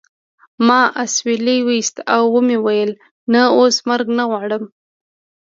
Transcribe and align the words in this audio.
ما 0.67 0.81
اسویلی 1.03 1.57
وایست 1.67 1.97
او 2.15 2.23
و 2.33 2.37
مې 2.47 2.57
ویل 2.65 2.91
نه 3.33 3.41
اوس 3.57 3.75
مرګ 3.89 4.07
نه 4.17 4.23
غواړم 4.29 4.63